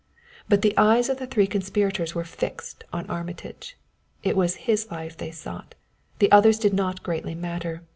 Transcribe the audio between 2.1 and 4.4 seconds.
were fixed on Armitage; it